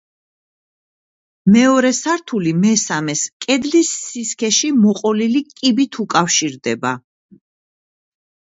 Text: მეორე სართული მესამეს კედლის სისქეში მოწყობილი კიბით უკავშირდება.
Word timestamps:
მეორე 1.55 1.91
სართული 1.97 2.53
მესამეს 2.63 3.21
კედლის 3.47 3.91
სისქეში 4.07 4.73
მოწყობილი 4.87 5.45
კიბით 5.53 6.01
უკავშირდება. 6.07 6.97